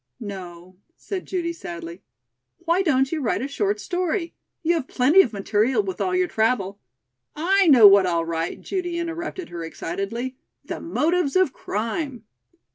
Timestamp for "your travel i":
6.15-7.67